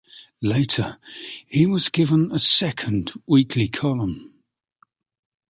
[0.41, 0.97] Later,
[1.47, 4.33] he was given a second weekly column.